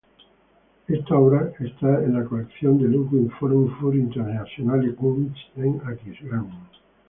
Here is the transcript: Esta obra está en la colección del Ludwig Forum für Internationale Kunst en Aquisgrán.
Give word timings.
Esta 0.87 1.13
obra 1.15 1.53
está 1.59 2.03
en 2.03 2.15
la 2.15 2.25
colección 2.25 2.79
del 2.79 2.91
Ludwig 2.93 3.31
Forum 3.37 3.69
für 3.77 3.95
Internationale 3.95 4.95
Kunst 4.95 5.37
en 5.57 5.79
Aquisgrán. 5.85 6.49